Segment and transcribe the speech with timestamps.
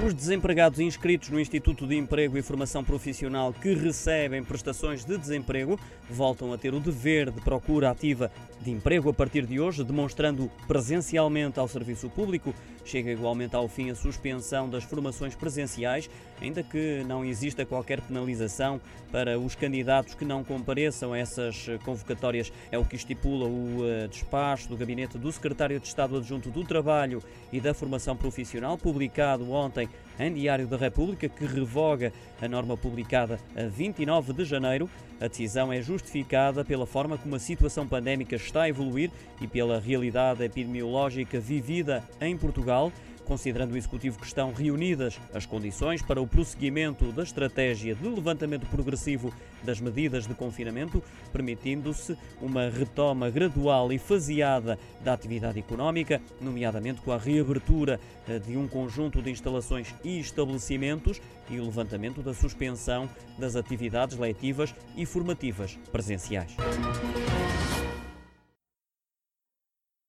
[0.00, 5.78] Os desempregados inscritos no Instituto de Emprego e Formação Profissional que recebem prestações de desemprego
[6.08, 8.30] voltam a ter o dever de procura ativa
[8.60, 12.54] de emprego a partir de hoje, demonstrando presencialmente ao serviço público.
[12.84, 16.08] Chega igualmente ao fim a suspensão das formações presenciais,
[16.40, 18.80] ainda que não exista qualquer penalização
[19.12, 22.52] para os candidatos que não compareçam a essas convocatórias.
[22.70, 26.64] É o que estipula o eh, despacho do gabinete do Secretário de Estado Adjunto do
[26.64, 27.22] Trabalho
[27.52, 29.87] e da Formação Profissional, publicado ontem
[30.18, 34.90] em Diário da República, que revoga a norma publicada a 29 de janeiro.
[35.20, 39.10] A decisão é justificada pela forma como a situação pandémica está a evoluir
[39.40, 42.92] e pela realidade epidemiológica vivida em Portugal
[43.28, 48.66] considerando o Executivo que estão reunidas as condições para o prosseguimento da estratégia de levantamento
[48.66, 49.32] progressivo
[49.62, 57.12] das medidas de confinamento, permitindo-se uma retoma gradual e faseada da atividade económica, nomeadamente com
[57.12, 61.20] a reabertura eh, de um conjunto de instalações e estabelecimentos
[61.50, 66.56] e o levantamento da suspensão das atividades letivas e formativas presenciais.